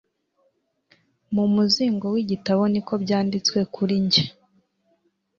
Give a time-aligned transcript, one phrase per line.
[1.35, 4.23] Mu muzingo w'igitabo niko byanditswe kuri njye.